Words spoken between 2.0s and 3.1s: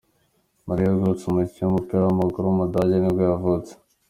w’amaguru w’umudage